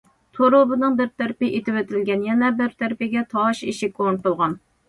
[0.35, 4.61] تۇرۇبىنىڭ بىر تەرىپى ئېتىۋېتىلگەن، يەنە بىر تەرىپىگە تاش ئىشىك ئورنىتىلغان.